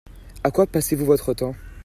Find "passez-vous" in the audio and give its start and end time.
0.65-1.05